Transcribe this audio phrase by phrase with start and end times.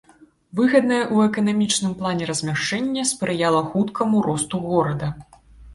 [0.59, 5.07] Выгаднае ў эканамічным плане размяшчэнне спрыяла хуткаму росту горада.